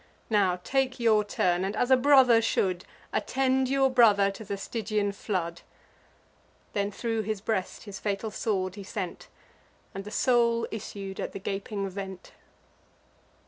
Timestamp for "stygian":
4.57-5.11